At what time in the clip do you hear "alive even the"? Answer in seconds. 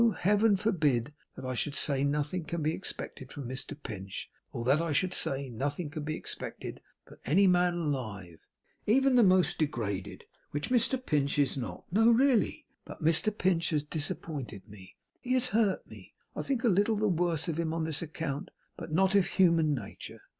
7.75-9.21